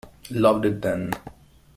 [0.31, 1.13] Loved it then.